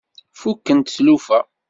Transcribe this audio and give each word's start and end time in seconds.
Fukkent 0.39 0.87
tlufa. 0.95 1.39